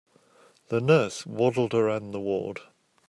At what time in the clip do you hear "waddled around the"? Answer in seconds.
1.27-2.19